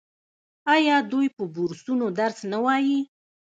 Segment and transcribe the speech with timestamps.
[0.75, 2.99] آیا دوی په بورسونو درس نه وايي؟